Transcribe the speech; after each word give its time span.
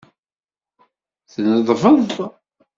Tneḍbeḍ. 1.33 2.09